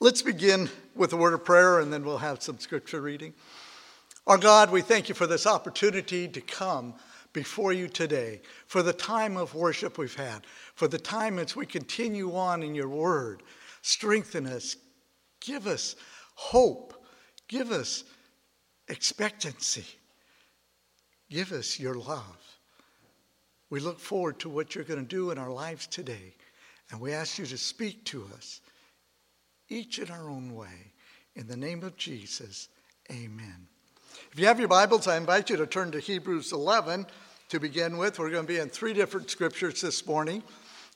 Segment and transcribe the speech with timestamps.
[0.00, 3.34] Let's begin with a word of prayer and then we'll have some scripture reading.
[4.28, 6.94] Our God, we thank you for this opportunity to come
[7.32, 10.42] before you today, for the time of worship we've had,
[10.76, 13.42] for the time as we continue on in your word.
[13.82, 14.76] Strengthen us,
[15.40, 15.96] give us
[16.36, 17.04] hope,
[17.48, 18.04] give us
[18.86, 19.84] expectancy,
[21.28, 22.58] give us your love.
[23.68, 26.36] We look forward to what you're going to do in our lives today,
[26.92, 28.60] and we ask you to speak to us
[29.68, 30.92] each in our own way.
[31.34, 32.68] In the name of Jesus,
[33.10, 33.68] amen.
[34.32, 37.06] If you have your Bibles, I invite you to turn to Hebrews 11
[37.50, 38.18] to begin with.
[38.18, 40.42] We're going to be in three different scriptures this morning,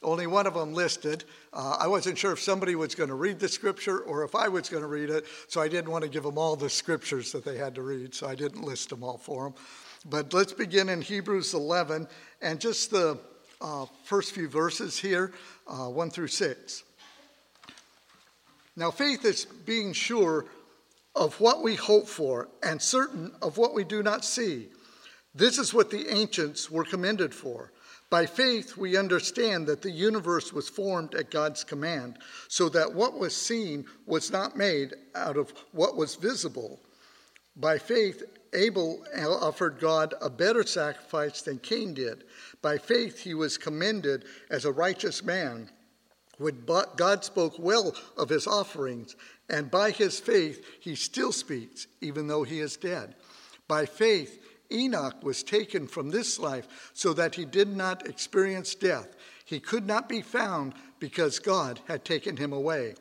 [0.03, 1.25] only one of them listed.
[1.53, 4.49] Uh, I wasn't sure if somebody was going to read the scripture or if I
[4.49, 7.31] was going to read it, so I didn't want to give them all the scriptures
[7.33, 9.55] that they had to read, so I didn't list them all for them.
[10.07, 12.09] But let's begin in Hebrews 11
[12.41, 13.19] and just the
[13.61, 15.33] uh, first few verses here,
[15.69, 16.83] uh, 1 through 6.
[18.77, 20.47] Now, faith is being sure
[21.15, 24.69] of what we hope for and certain of what we do not see.
[25.35, 27.73] This is what the ancients were commended for.
[28.11, 33.19] By faith, we understand that the universe was formed at God's command, so that what
[33.19, 36.81] was seen was not made out of what was visible.
[37.57, 39.05] By faith, Abel
[39.41, 42.25] offered God a better sacrifice than Cain did.
[42.61, 45.71] By faith, he was commended as a righteous man.
[46.43, 46.65] When
[46.97, 49.15] God spoke well of his offerings,
[49.49, 53.15] and by his faith he still speaks, even though he is dead.
[53.69, 54.41] By faith,
[54.73, 59.15] Enoch was taken from this life so that he did not experience death.
[59.45, 62.95] He could not be found because God had taken him away.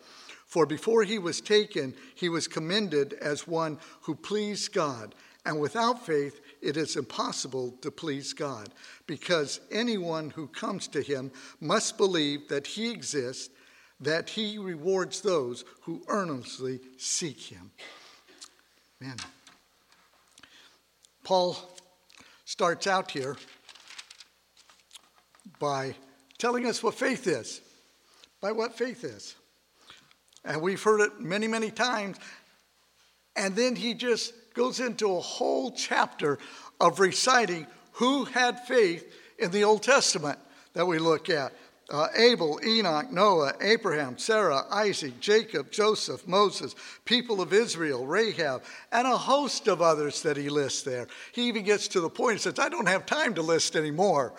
[0.46, 5.16] For before he was taken, he was commended as one who pleased God.
[5.46, 8.70] And without faith, it is impossible to please God,
[9.08, 13.50] because anyone who comes to him must believe that he exists,
[14.00, 17.72] that he rewards those who earnestly seek him.
[19.00, 19.18] Man.
[21.24, 21.58] Paul
[22.46, 23.38] starts out here
[25.60, 25.96] by
[26.38, 27.62] telling us what faith is,
[28.42, 29.36] by what faith is.
[30.44, 32.18] And we've heard it many, many times.
[33.36, 36.38] And then he just goes into a whole chapter
[36.80, 40.40] of reciting who had faith in the Old Testament
[40.74, 41.54] that we look at.
[41.90, 46.74] Uh, Abel, Enoch, Noah, Abraham, Sarah, Isaac, Jacob, Joseph, Moses,
[47.04, 48.64] people of Israel, Rahab,
[48.94, 51.08] and a host of others that he lists there.
[51.34, 54.34] He even gets to the point and says, I don't have time to list anymore.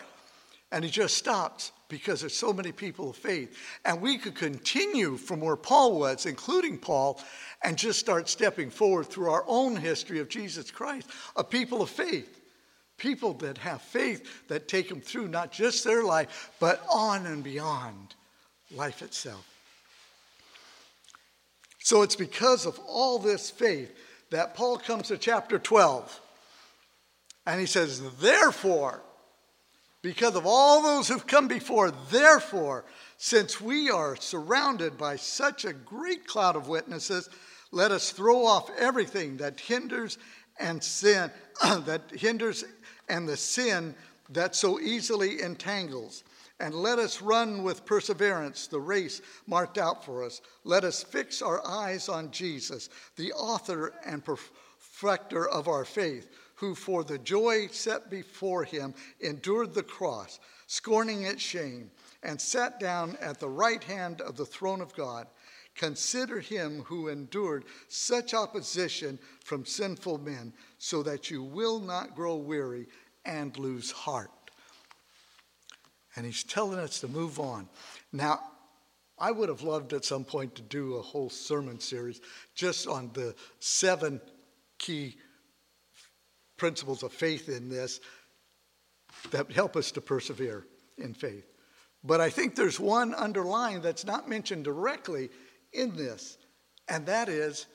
[0.73, 3.57] And he just stops because there's so many people of faith.
[3.85, 7.21] And we could continue from where Paul was, including Paul,
[7.63, 11.07] and just start stepping forward through our own history of Jesus Christ,
[11.37, 12.41] a people of faith.
[12.97, 17.45] People that have faith that take them through not just their life, but on and
[17.45, 18.15] beyond
[18.75, 19.47] life itself.
[21.81, 23.95] So it's because of all this faith
[24.31, 26.21] that Paul comes to chapter 12
[27.45, 29.03] and he says, Therefore,
[30.03, 32.85] because of all those who've come before, therefore,
[33.17, 37.29] since we are surrounded by such a great cloud of witnesses,
[37.71, 40.19] let us throw off everything that hinders
[40.59, 41.31] and sin
[41.63, 42.65] that hinders
[43.09, 43.95] and the sin
[44.31, 46.25] that so easily entangles.
[46.61, 50.41] And let us run with perseverance the race marked out for us.
[50.65, 56.29] Let us fix our eyes on Jesus, the author and perfecter of our faith,
[56.63, 61.91] who for the joy set before him endured the cross, scorning its shame,
[62.23, 65.27] and sat down at the right hand of the throne of God.
[65.75, 72.37] Consider him who endured such opposition from sinful men, so that you will not grow
[72.37, 72.87] weary
[73.25, 74.31] and lose heart.
[76.15, 77.69] And he's telling us to move on.
[78.13, 78.39] Now,
[79.19, 82.21] I would have loved at some point to do a whole sermon series
[82.55, 84.21] just on the seven
[84.79, 85.17] key
[86.63, 87.99] principles of faith in this
[89.33, 90.65] that help us to persevere
[90.97, 91.45] in faith.
[92.05, 95.31] But I think there's one underlying that's not mentioned directly
[95.73, 96.39] in this,
[96.87, 97.67] and that is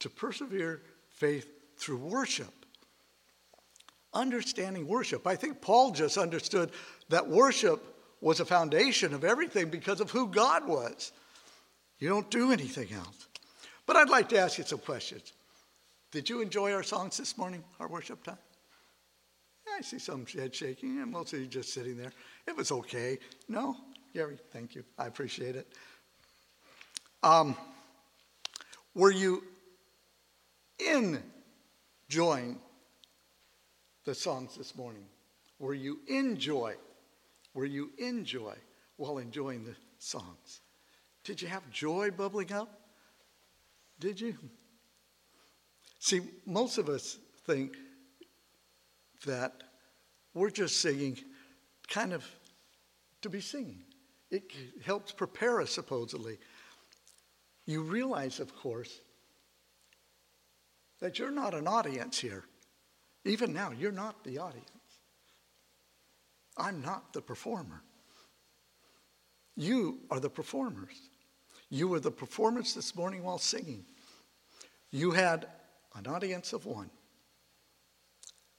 [0.00, 2.52] to persevere faith through worship.
[4.12, 5.26] Understanding worship.
[5.26, 6.70] I think Paul just understood
[7.08, 7.82] that worship
[8.20, 11.12] was a foundation of everything because of who God was.
[11.98, 13.26] You don't do anything else.
[13.86, 15.32] But I'd like to ask you some questions.
[16.14, 18.38] Did you enjoy our songs this morning, our worship time?
[19.76, 22.12] I see some head shaking, and most of you just sitting there.
[22.46, 23.18] It was okay.
[23.48, 23.76] No?
[24.14, 24.84] Gary, thank you.
[24.96, 25.66] I appreciate it.
[27.24, 27.56] Um,
[28.94, 29.42] were you
[30.78, 32.60] enjoying
[34.04, 35.06] the songs this morning?
[35.58, 36.76] Were you in joy?
[37.54, 38.54] Were you in joy
[38.98, 40.60] while enjoying the songs?
[41.24, 42.82] Did you have joy bubbling up?
[43.98, 44.36] Did you?
[46.04, 47.16] See, most of us
[47.46, 47.78] think
[49.24, 49.62] that
[50.34, 51.16] we're just singing
[51.88, 52.22] kind of
[53.22, 53.80] to be singing.
[54.30, 54.82] It mm.
[54.82, 56.36] helps prepare us, supposedly.
[57.64, 59.00] You realize, of course,
[61.00, 62.44] that you're not an audience here.
[63.24, 64.68] Even now, you're not the audience.
[66.58, 67.80] I'm not the performer.
[69.56, 71.00] You are the performers.
[71.70, 73.86] You were the performance this morning while singing.
[74.90, 75.46] You had
[75.94, 76.90] an audience of one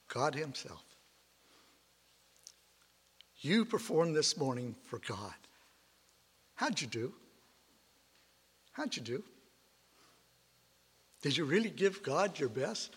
[0.08, 0.84] God Himself.
[3.42, 5.34] You performed this morning for God.
[6.56, 7.14] How'd you do?
[8.72, 9.24] How'd you do?
[11.22, 12.92] Did you really give God your best?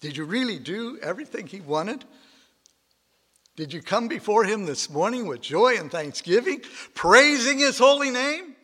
[0.00, 2.04] Did you really do everything He wanted?
[3.56, 6.62] Did you come before Him this morning with joy and thanksgiving,
[6.94, 8.54] praising His holy name?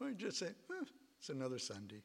[0.00, 0.48] Or you just say,
[1.24, 2.02] it's another Sunday.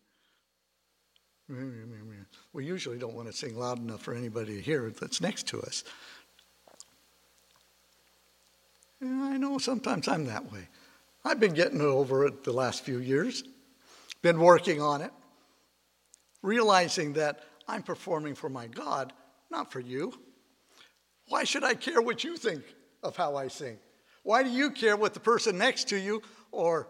[2.54, 5.60] We usually don't want to sing loud enough for anybody to hear that's next to
[5.60, 5.84] us.
[9.02, 10.70] And I know sometimes I'm that way.
[11.26, 13.44] I've been getting over it the last few years,
[14.22, 15.12] been working on it,
[16.42, 19.12] realizing that I'm performing for my God,
[19.52, 20.14] not for you.
[21.28, 22.64] Why should I care what you think
[23.04, 23.80] of how I sing?
[24.24, 26.22] Why do you care what the person next to you,
[26.54, 26.88] or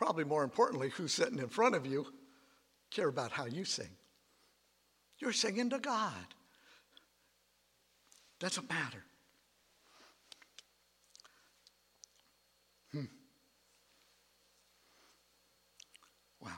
[0.00, 2.06] probably more importantly, who's sitting in front of you,
[2.90, 3.90] care about how you sing?
[5.18, 6.14] You're singing to God.
[8.38, 9.04] Doesn't matter.
[12.92, 13.04] Hmm.
[16.40, 16.50] Wow.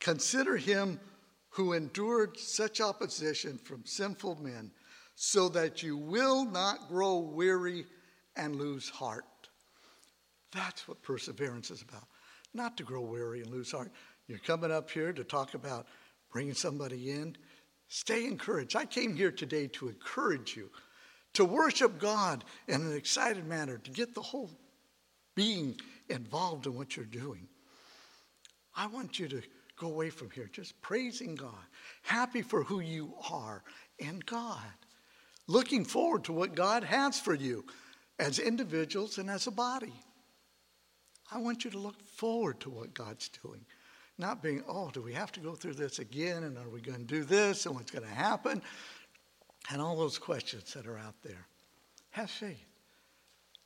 [0.00, 0.98] Consider him
[1.50, 4.70] who endured such opposition from sinful men,
[5.14, 7.84] so that you will not grow weary
[8.34, 9.26] and lose heart.
[10.52, 12.04] That's what perseverance is about.
[12.54, 13.92] Not to grow weary and lose heart.
[14.26, 15.86] You're coming up here to talk about
[16.32, 17.36] bringing somebody in.
[17.88, 18.76] Stay encouraged.
[18.76, 20.70] I came here today to encourage you
[21.34, 24.50] to worship God in an excited manner, to get the whole
[25.34, 25.78] being
[26.08, 27.46] involved in what you're doing.
[28.76, 29.42] I want you to
[29.78, 31.54] go away from here just praising God,
[32.02, 33.62] happy for who you are
[33.98, 34.58] in God,
[35.46, 37.64] looking forward to what God has for you
[38.18, 39.92] as individuals and as a body.
[41.30, 43.64] I want you to look forward to what God's doing.
[44.16, 46.44] Not being, oh, do we have to go through this again?
[46.44, 47.66] And are we going to do this?
[47.66, 48.62] And what's going to happen?
[49.70, 51.46] And all those questions that are out there.
[52.10, 52.64] Have faith.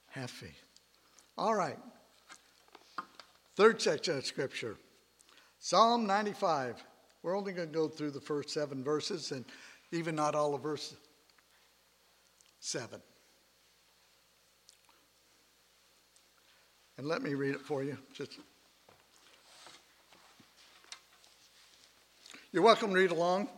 [0.09, 0.64] Have faith.
[1.38, 1.79] All right.
[3.56, 4.76] Third section of Scripture
[5.59, 6.82] Psalm 95.
[7.23, 9.44] We're only going to go through the first seven verses and
[9.93, 10.97] even not all of verse
[12.61, 13.00] 7.
[17.02, 17.99] And let me read it for you.
[18.14, 18.38] Just
[22.52, 23.49] You're welcome to read along.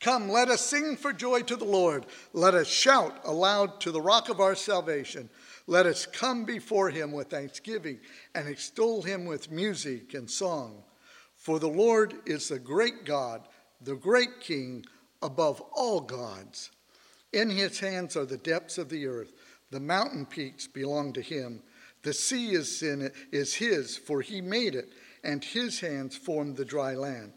[0.00, 2.04] Come, let us sing for joy to the Lord.
[2.34, 5.30] Let us shout aloud to the rock of our salvation.
[5.66, 8.00] Let us come before him with thanksgiving
[8.34, 10.82] and extol him with music and song.
[11.36, 13.48] For the Lord is the great God,
[13.80, 14.84] the great King
[15.22, 16.70] above all gods.
[17.32, 19.32] In his hands are the depths of the earth.
[19.70, 21.62] The mountain peaks belong to him.
[22.02, 24.90] The sea is, in it, is his, for he made it,
[25.22, 27.32] and his hands formed the dry land.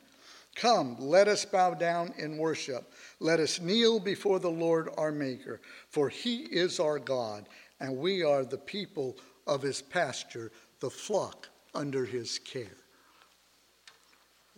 [0.55, 2.91] Come, let us bow down in worship.
[3.19, 7.49] Let us kneel before the Lord our Maker, for he is our God,
[7.79, 12.77] and we are the people of his pasture, the flock under his care.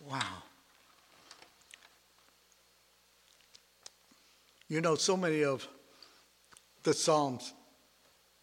[0.08, 0.42] Wow.
[4.68, 5.66] You know, so many of
[6.82, 7.54] the Psalms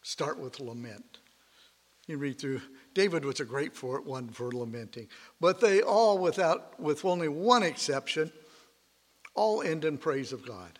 [0.02, 1.18] start with lament.
[2.06, 2.60] You read through
[2.92, 5.08] David was a great for one for lamenting.
[5.40, 8.30] But they all, without, with only one exception,
[9.34, 10.78] all end in praise of God.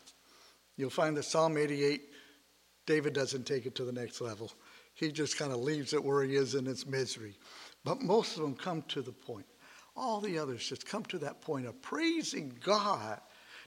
[0.76, 2.02] You'll find that Psalm 88,
[2.87, 4.52] David doesn't take it to the next level.
[4.95, 7.37] He just kind of leaves it where he is in its misery.
[7.85, 9.47] But most of them come to the point.
[9.97, 13.21] All the others just come to that point of praising God.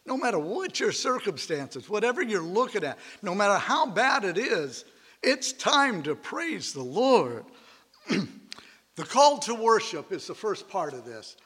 [0.05, 4.85] No matter what your circumstances, whatever you're looking at, no matter how bad it is,
[5.23, 7.45] it's time to praise the Lord.
[8.09, 11.37] the call to worship is the first part of this.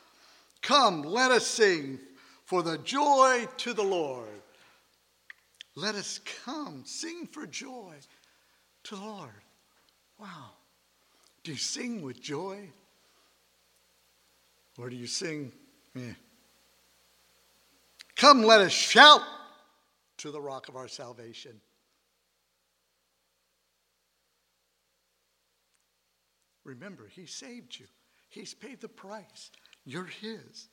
[0.62, 2.00] Come, let us sing
[2.46, 4.28] for the joy to the Lord.
[5.76, 7.96] Let us come, sing for joy
[8.84, 9.30] to the Lord.
[10.20, 10.52] Wow.
[11.44, 12.70] Do you sing with joy?
[14.78, 15.52] Or do you sing?
[18.16, 19.22] Come, let us shout
[20.18, 21.60] to the rock of our salvation.
[26.64, 27.86] Remember, He saved you,
[28.30, 29.52] He's paid the price.
[29.86, 30.68] You're His.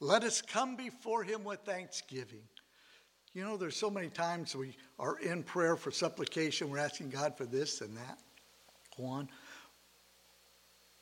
[0.00, 2.42] Let us come before Him with thanksgiving.
[3.32, 7.36] You know, there's so many times we are in prayer for supplication, we're asking God
[7.36, 8.18] for this and that.
[8.96, 9.28] Go on.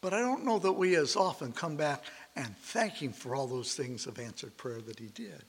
[0.00, 2.04] But I don't know that we as often come back
[2.34, 5.44] and thank Him for all those things of answered prayer that He did.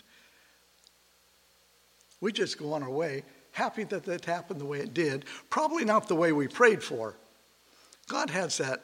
[2.21, 5.85] We just go on our way, happy that that happened the way it did, probably
[5.85, 7.15] not the way we prayed for.
[8.07, 8.81] God has that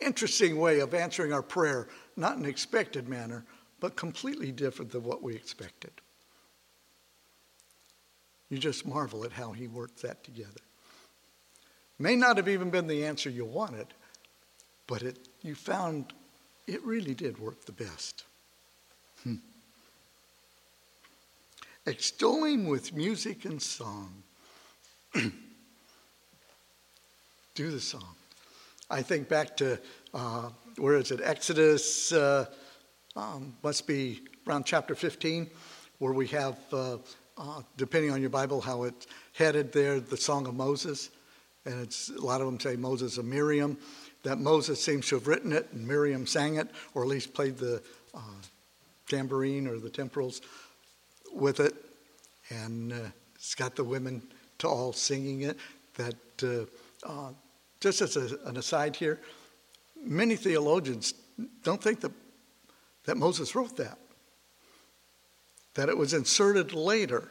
[0.00, 3.44] interesting way of answering our prayer, not in an expected manner,
[3.80, 5.92] but completely different than what we expected.
[8.48, 10.60] You just marvel at how He worked that together.
[11.98, 13.86] May not have even been the answer you wanted,
[14.86, 16.12] but it, you found
[16.66, 18.24] it really did work the best.
[19.22, 19.36] Hmm.
[21.86, 24.22] Extolling with music and song.
[25.14, 25.30] Do
[27.70, 28.14] the song.
[28.92, 29.80] I think back to,
[30.12, 31.20] uh, where is it?
[31.24, 32.44] Exodus, uh,
[33.16, 35.50] um, must be around chapter 15,
[35.98, 36.98] where we have, uh,
[37.38, 41.08] uh, depending on your Bible, how it's headed there, the Song of Moses.
[41.64, 43.78] And it's, a lot of them say Moses and Miriam
[44.24, 47.56] that Moses seems to have written it and Miriam sang it, or at least played
[47.56, 47.82] the
[48.12, 48.20] uh,
[49.08, 50.42] tambourine or the timbrels
[51.32, 51.74] with it.
[52.50, 52.96] And uh,
[53.36, 54.20] it's got the women
[54.58, 55.56] to all singing it.
[55.96, 57.32] That, uh, uh
[57.82, 59.20] just as a, an aside here,
[60.02, 61.14] many theologians
[61.64, 62.12] don't think that,
[63.04, 63.98] that Moses wrote that,
[65.74, 67.28] that it was inserted later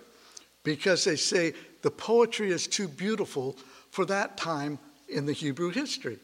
[0.63, 3.55] because they say the poetry is too beautiful
[3.89, 4.77] for that time
[5.07, 6.19] in the Hebrew history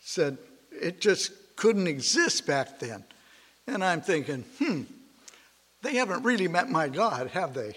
[0.00, 0.36] said
[0.70, 3.02] it just couldn't exist back then.
[3.66, 4.82] And I'm thinking, hmm,
[5.82, 7.76] they haven't really met my God, have they?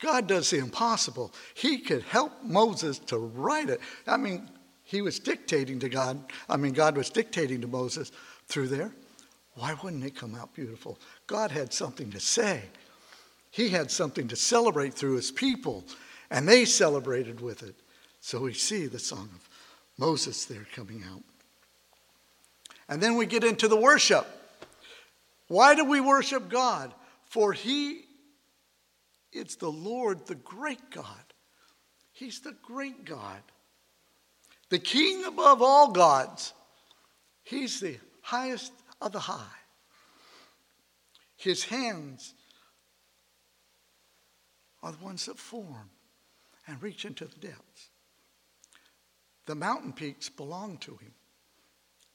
[0.00, 1.34] God does the impossible.
[1.52, 3.80] He could help Moses to write it.
[4.06, 4.48] I mean,
[4.90, 6.20] he was dictating to God.
[6.48, 8.10] I mean, God was dictating to Moses
[8.48, 8.90] through there.
[9.54, 10.98] Why wouldn't it come out beautiful?
[11.28, 12.62] God had something to say.
[13.52, 15.84] He had something to celebrate through his people,
[16.30, 17.76] and they celebrated with it.
[18.20, 19.48] So we see the Song of
[19.96, 21.22] Moses there coming out.
[22.88, 24.26] And then we get into the worship.
[25.46, 26.92] Why do we worship God?
[27.26, 28.06] For He
[29.32, 31.06] it's the Lord, the great God.
[32.12, 33.40] He's the great God,
[34.70, 36.54] the King above all gods.
[37.42, 39.58] He's the highest of the high.
[41.36, 42.34] His hands
[44.82, 45.90] are the ones that form
[46.66, 47.88] and reach into the depths.
[49.46, 51.12] The mountain peaks belong to him.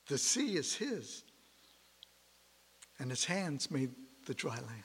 [0.08, 1.24] The sea is his.
[3.00, 3.92] And his hands made
[4.26, 4.84] the dry land.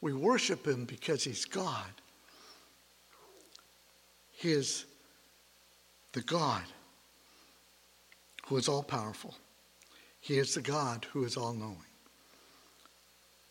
[0.00, 1.90] We worship him because he's God.
[4.30, 4.84] He is
[6.12, 6.62] the God
[8.46, 9.34] who is all powerful.
[10.20, 11.76] He is the God who is all knowing.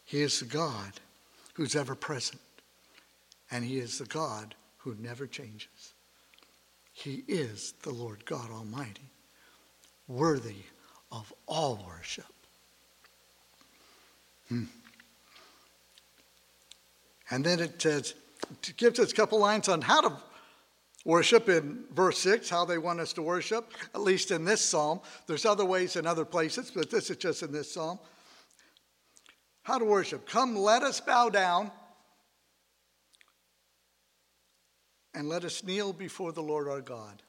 [0.06, 0.94] He is the God
[1.54, 2.42] who's ever present.
[3.50, 5.94] And he is the God who never changes.
[6.94, 9.10] He is the Lord God Almighty,
[10.08, 10.64] worthy
[11.12, 12.26] of all worship.
[14.50, 14.66] Hmm.
[17.30, 18.14] And then it says,
[18.68, 20.18] it gives us a couple lines on how to
[21.06, 25.02] worship in verse 6, how they want us to worship, at least in this psalm.
[25.28, 28.00] There's other ways in other places, but this is just in this psalm.
[29.64, 30.28] How to worship.
[30.28, 31.72] Come, let us bow down
[35.14, 37.22] and let us kneel before the Lord our God.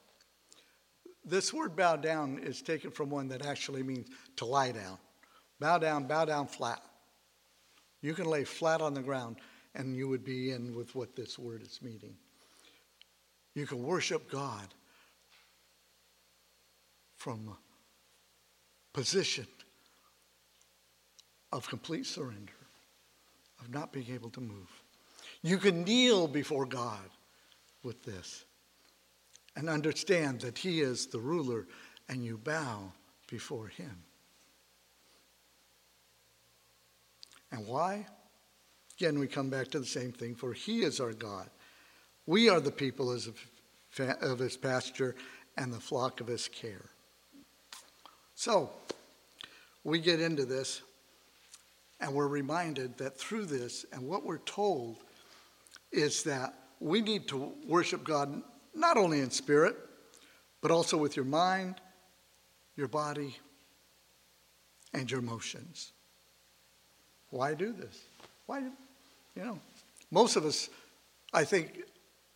[1.25, 4.97] This word bow down is taken from one that actually means to lie down.
[5.59, 6.81] Bow down, bow down flat.
[8.01, 9.37] You can lay flat on the ground
[9.75, 12.15] and you would be in with what this word is meaning.
[13.55, 14.67] You can worship God
[17.15, 19.47] from a position
[21.51, 22.53] of complete surrender,
[23.59, 24.69] of not being able to move.
[25.43, 27.09] You can kneel before God
[27.83, 28.45] with this
[29.55, 31.67] and understand that He is the ruler
[32.09, 32.91] and you bow
[33.29, 34.03] before Him.
[37.51, 38.07] And why?
[38.97, 41.49] Again, we come back to the same thing for He is our God.
[42.25, 45.15] We are the people of His pasture
[45.57, 46.89] and the flock of His care.
[48.35, 48.71] So,
[49.83, 50.81] we get into this
[51.99, 54.97] and we're reminded that through this and what we're told
[55.91, 58.41] is that we need to worship God
[58.75, 59.77] not only in spirit,
[60.61, 61.75] but also with your mind,
[62.75, 63.37] your body,
[64.93, 65.91] and your emotions.
[67.29, 68.01] Why do this?
[68.45, 69.59] Why, you know,
[70.11, 70.69] most of us,
[71.33, 71.83] I think,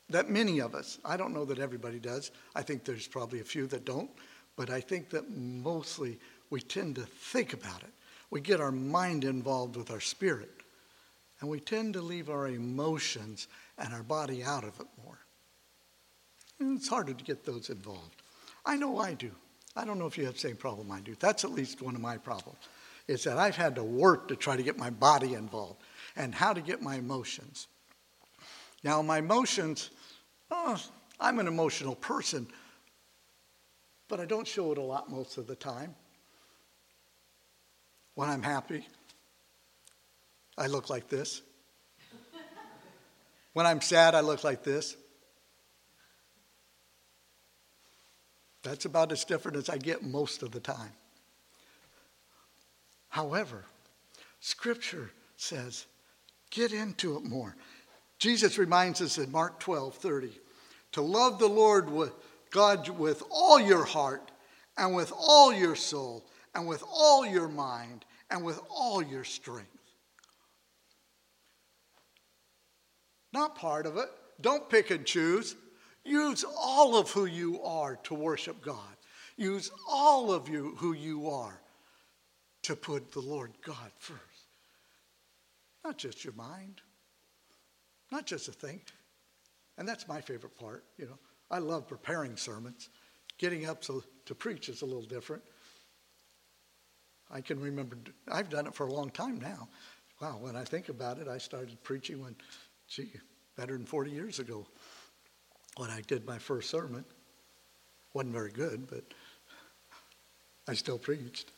[0.09, 3.45] that many of us, I don't know that everybody does, I think there's probably a
[3.45, 4.09] few that don't,
[4.55, 6.17] but I think that mostly
[6.49, 7.93] we tend to think about it.
[8.29, 10.49] We get our mind involved with our spirit,
[11.39, 13.47] and we tend to leave our emotions
[13.77, 15.19] and our body out of it more.
[16.59, 18.21] And it's harder to get those involved.
[18.65, 19.31] I know I do.
[19.75, 21.15] I don't know if you have the same problem I do.
[21.19, 22.57] That's at least one of my problems,
[23.07, 25.81] is that I've had to work to try to get my body involved
[26.15, 27.67] and how to get my emotions.
[28.83, 29.91] Now, my emotions,
[30.51, 30.81] oh,
[31.19, 32.47] I'm an emotional person,
[34.07, 35.95] but I don't show it a lot most of the time.
[38.15, 38.87] When I'm happy,
[40.57, 41.41] I look like this.
[43.53, 44.95] When I'm sad, I look like this.
[48.61, 50.91] That's about as different as I get most of the time.
[53.09, 53.63] However,
[54.41, 55.85] Scripture says,
[56.51, 57.55] get into it more.
[58.19, 60.31] Jesus reminds us in Mark 12 30
[60.93, 62.13] to love the Lord with
[62.49, 64.31] God with all your heart
[64.77, 69.69] and with all your soul and with all your mind and with all your strength.
[73.33, 74.09] Not part of it.
[74.41, 75.55] Don't pick and choose.
[76.03, 78.95] Use all of who you are to worship God.
[79.35, 81.59] Use all of you who you are
[82.63, 84.21] to put the Lord God first.
[85.83, 86.81] Not just your mind,
[88.11, 88.81] not just a thing.
[89.77, 91.17] And that's my favorite part, you know.
[91.49, 92.89] I love preparing sermons.
[93.37, 95.43] Getting up to, to preach is a little different.
[97.29, 97.97] I can remember,
[98.31, 99.67] I've done it for a long time now.
[100.21, 102.35] Wow, when I think about it, I started preaching when,
[102.87, 103.11] gee,
[103.55, 104.65] better than 40 years ago
[105.75, 107.05] when I did my first sermon.
[108.13, 109.03] Wasn't very good, but
[110.67, 111.51] I still preached.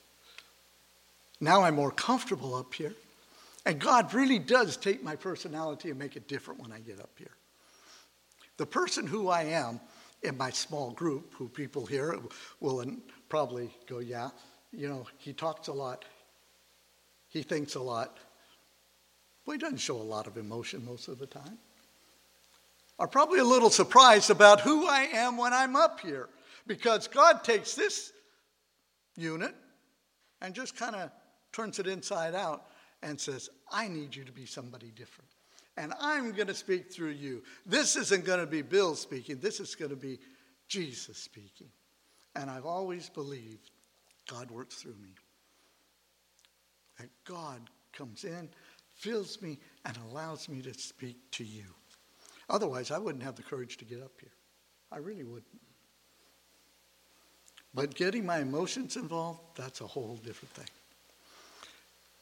[1.39, 2.93] Now I'm more comfortable up here.
[3.69, 7.11] And God really does take my personality and make it different when I get up
[7.19, 7.35] here.
[8.57, 9.79] The person who I am
[10.23, 12.17] in my small group, who people here
[12.61, 12.83] will
[13.29, 14.29] probably go, yeah,
[14.71, 16.03] you know, he talks a lot,
[17.27, 18.17] he thinks a lot,
[19.45, 21.59] but he doesn't show a lot of emotion most of the time.
[22.97, 26.27] Are probably a little surprised about who I am when I'm up here
[26.65, 28.13] because God takes this
[29.15, 29.53] unit
[30.41, 31.11] and just kind of
[31.51, 32.65] turns it inside out
[33.03, 35.29] and says, I need you to be somebody different.
[35.77, 37.43] And I'm going to speak through you.
[37.65, 40.19] This isn't going to be Bill speaking, this is going to be
[40.67, 41.69] Jesus speaking.
[42.35, 43.71] And I've always believed
[44.29, 45.15] God works through me.
[46.99, 47.61] That God
[47.93, 48.49] comes in,
[48.93, 51.63] fills me, and allows me to speak to you.
[52.49, 54.31] Otherwise, I wouldn't have the courage to get up here.
[54.91, 55.45] I really wouldn't.
[57.73, 60.65] But getting my emotions involved, that's a whole different thing.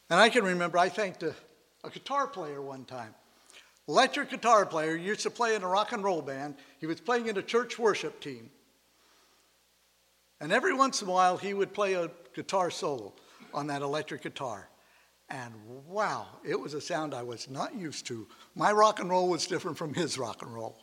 [0.10, 1.36] And I can remember I thanked a,
[1.84, 3.13] a guitar player one time.
[3.88, 6.56] Electric guitar player, used to play in a rock and roll band.
[6.80, 8.50] He was playing in a church worship team.
[10.41, 13.13] And every once in a while, he would play a guitar solo
[13.54, 14.67] on that electric guitar.
[15.30, 15.54] And
[15.88, 18.28] wow, it was a sound I was not used to.
[18.56, 20.78] My rock and roll was different from his rock and roll.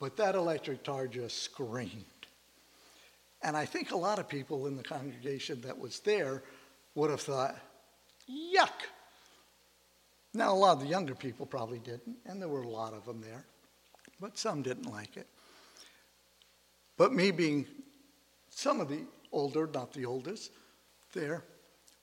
[0.00, 2.04] But that electric guitar just screamed.
[3.42, 6.42] And I think a lot of people in the congregation that was there
[6.94, 7.56] would have thought,
[8.28, 8.70] yuck.
[10.34, 13.04] Now, a lot of the younger people probably didn't, and there were a lot of
[13.04, 13.44] them there,
[14.20, 15.26] but some didn't like it.
[16.96, 17.66] But me being
[18.48, 19.00] some of the
[19.30, 20.50] older, not the oldest,
[21.12, 21.44] there,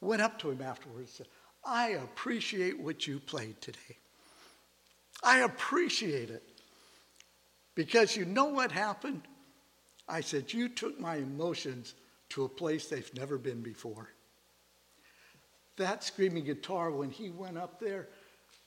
[0.02, 1.28] went up to him afterwards and said,
[1.66, 3.98] I appreciate what you played today.
[5.24, 6.44] I appreciate it.
[7.76, 9.22] Because you know what happened?
[10.08, 11.96] I said, You took my emotions
[12.30, 14.10] to a place they've never been before.
[15.80, 18.10] That screaming guitar, when he went up there,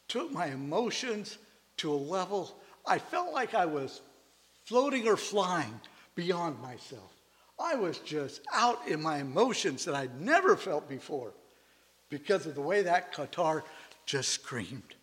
[0.08, 1.36] took my emotions
[1.76, 4.00] to a level I felt like I was
[4.64, 5.78] floating or flying
[6.14, 7.12] beyond myself.
[7.60, 11.32] I was just out in my emotions that I'd never felt before
[12.08, 13.62] because of the way that guitar
[14.06, 14.94] just screamed.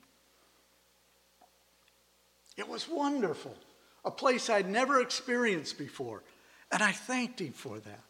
[2.58, 3.56] It was wonderful,
[4.04, 6.24] a place I'd never experienced before,
[6.72, 8.04] and I thanked him for that.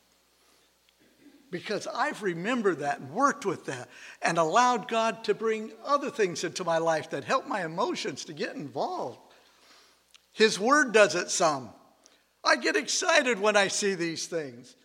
[1.51, 3.89] Because I've remembered that and worked with that
[4.21, 8.33] and allowed God to bring other things into my life that help my emotions to
[8.33, 9.19] get involved.
[10.31, 11.69] His word does it some.
[12.43, 14.75] I get excited when I see these things.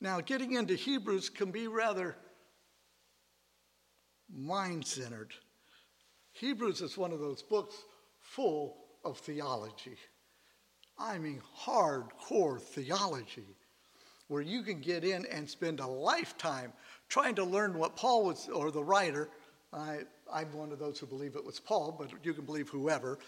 [0.00, 2.16] Now, getting into Hebrews can be rather
[4.32, 5.32] mind centered.
[6.32, 7.74] Hebrews is one of those books
[8.20, 9.96] full of theology.
[10.98, 13.56] I mean, hardcore theology,
[14.28, 16.72] where you can get in and spend a lifetime
[17.08, 19.28] trying to learn what Paul was, or the writer,
[19.72, 20.00] I,
[20.32, 23.18] I'm one of those who believe it was Paul, but you can believe whoever,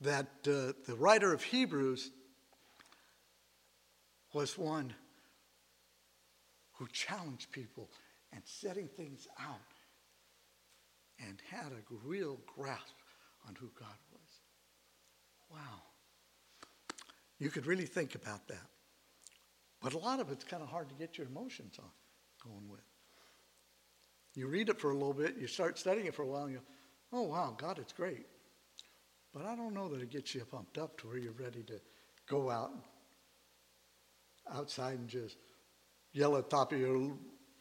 [0.00, 2.10] that uh, the writer of Hebrews
[4.32, 4.94] was one
[6.74, 7.90] who challenged people
[8.32, 9.58] and setting things out
[11.26, 12.94] and had a real grasp
[13.48, 14.20] on who God was.
[15.50, 15.82] Wow.
[17.38, 18.66] You could really think about that.
[19.80, 21.90] But a lot of it's kind of hard to get your emotions on
[22.44, 22.80] going with.
[24.34, 26.52] You read it for a little bit, you start studying it for a while, and
[26.52, 26.64] you go,
[27.12, 28.26] oh, wow, God, it's great.
[29.32, 31.80] But I don't know that it gets you pumped up to where you're ready to
[32.28, 32.72] go out
[34.52, 35.36] outside and just
[36.12, 37.12] yell at the top of your,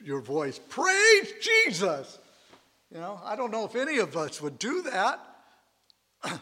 [0.04, 1.34] your voice, praise
[1.66, 2.20] Jesus.
[2.92, 5.20] You know, I don't know if any of us would do that,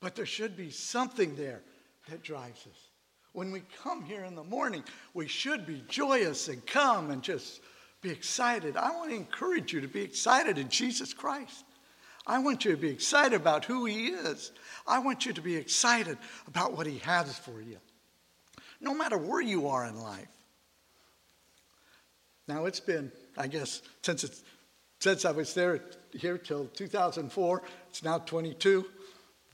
[0.00, 1.62] but there should be something there
[2.08, 2.91] that drives us.
[3.32, 7.60] When we come here in the morning, we should be joyous and come and just
[8.02, 8.76] be excited.
[8.76, 11.64] I want to encourage you to be excited in Jesus Christ.
[12.26, 14.52] I want you to be excited about who He is.
[14.86, 17.78] I want you to be excited about what He has for you,
[18.80, 20.28] no matter where you are in life.
[22.48, 24.42] Now, it's been, I guess, since, it's,
[24.98, 25.80] since I was there
[26.12, 28.84] here till 2004, it's now 22,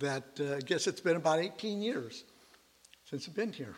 [0.00, 2.24] that uh, I guess it's been about 18 years
[3.08, 3.74] since I've been here.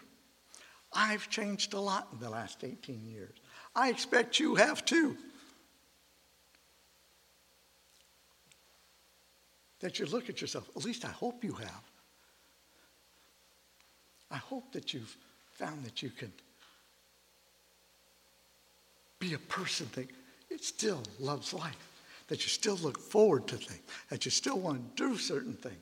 [0.92, 3.36] I've changed a lot in the last 18 years.
[3.76, 5.16] I expect you have too.
[9.80, 11.82] That you look at yourself, at least I hope you have.
[14.30, 15.16] I hope that you've
[15.52, 16.32] found that you can
[19.18, 20.08] be a person that
[20.50, 21.88] it still loves life,
[22.28, 25.76] that you still look forward to things, that you still want to do certain things.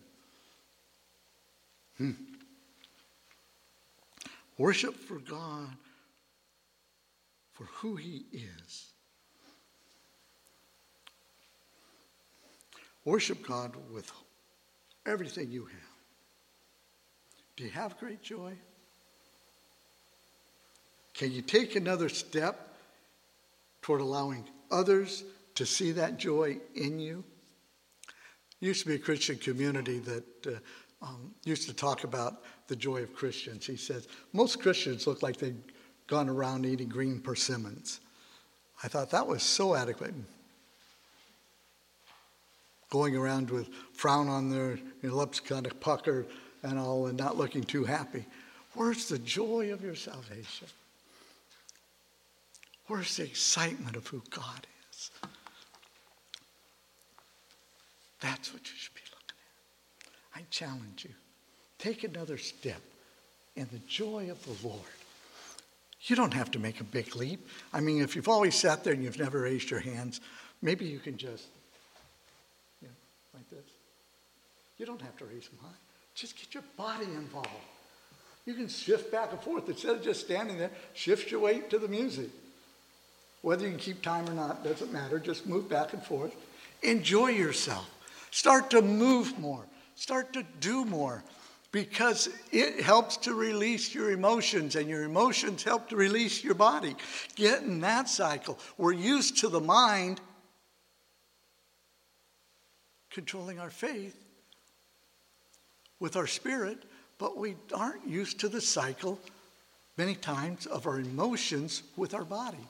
[1.97, 2.13] Hmm.
[4.59, 5.69] Worship for God
[7.53, 8.87] for who He is.
[13.05, 14.11] Worship God with
[15.07, 15.73] everything you have.
[17.57, 18.53] Do you have great joy?
[21.15, 22.75] Can you take another step
[23.83, 27.25] toward allowing others to see that joy in you?
[28.61, 30.51] used to be a Christian community that uh,
[31.03, 33.67] um, used to talk about the joy of Christians.
[33.67, 35.63] He says, most Christians look like they've
[36.07, 38.01] gone around eating green persimmons.
[38.83, 40.15] I thought that was so adequate.
[42.91, 46.27] Going around with frown on their lips kind of puckered
[46.63, 48.25] and all and not looking too happy.
[48.75, 50.69] Where's the joy of your salvation?
[52.87, 55.11] Where's the excitement of who God is?
[58.21, 58.98] That's what you should be
[60.39, 61.11] I challenge you.
[61.79, 62.81] Take another step
[63.57, 64.81] in the joy of the Lord.
[66.03, 67.45] You don't have to make a big leap.
[67.73, 70.21] I mean, if you've always sat there and you've never raised your hands,
[70.63, 71.47] maybe you can just,
[72.81, 72.95] you know,
[73.35, 73.67] like this.
[74.79, 75.75] You don't have to raise them high.
[76.15, 77.49] Just get your body involved.
[78.47, 79.69] You can shift back and forth.
[79.69, 82.31] Instead of just standing there, shift your weight to the music.
[83.43, 85.19] Whether you can keep time or not doesn't matter.
[85.19, 86.33] Just move back and forth.
[86.83, 87.91] Enjoy yourself.
[88.31, 89.65] Start to move more.
[89.99, 91.25] Start to do more
[91.73, 96.95] because it helps to release your emotions and your emotions help to release your body.
[97.35, 98.61] Get in that cycle.
[98.77, 100.21] We're used to the mind
[103.11, 104.17] controlling our faith
[105.99, 106.79] with our spirit,
[107.19, 109.19] but we aren't used to the cycle
[109.97, 112.69] many times of our emotions with our body.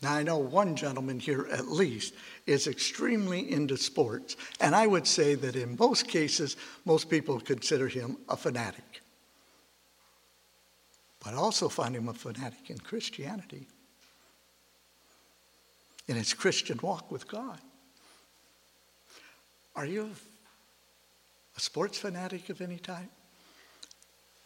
[0.00, 2.14] Now, I know one gentleman here at least
[2.46, 7.88] is extremely into sports, and I would say that in most cases, most people consider
[7.88, 9.02] him a fanatic.
[11.24, 13.66] But I also find him a fanatic in Christianity,
[16.06, 17.58] in his Christian walk with God.
[19.74, 20.10] Are you
[21.56, 23.10] a sports fanatic of any type?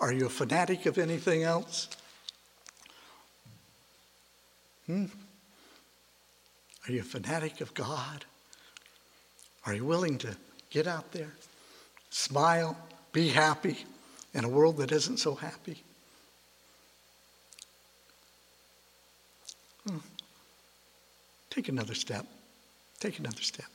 [0.00, 1.88] Are you a fanatic of anything else?
[4.86, 5.06] Hmm?
[6.86, 8.24] Are you a fanatic of God?
[9.64, 10.36] Are you willing to
[10.70, 11.32] get out there,
[12.10, 12.76] smile,
[13.12, 13.84] be happy
[14.34, 15.82] in a world that isn't so happy?
[19.86, 19.98] Hmm.
[21.50, 22.26] Take another step.
[22.98, 23.66] Take another step.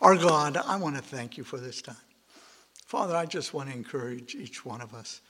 [0.00, 1.96] Our God, I want to thank you for this time.
[2.86, 5.20] Father, I just want to encourage each one of us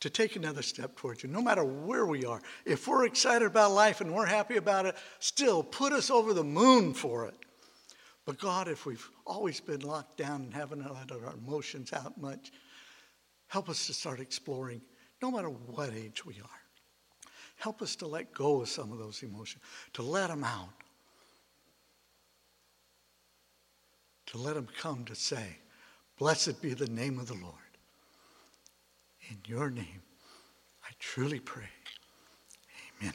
[0.00, 2.40] to take another step towards you, no matter where we are.
[2.64, 6.44] If we're excited about life and we're happy about it, still put us over the
[6.44, 7.34] moon for it.
[8.24, 12.52] But God, if we've always been locked down and haven't let our emotions out much,
[13.48, 14.82] help us to start exploring,
[15.22, 17.30] no matter what age we are.
[17.56, 19.62] Help us to let go of some of those emotions,
[19.94, 20.68] to let them out.
[24.28, 25.58] to let them come to say,
[26.18, 27.54] Blessed be the name of the Lord.
[29.30, 30.02] In your name,
[30.84, 31.68] I truly pray.
[33.02, 33.14] Amen.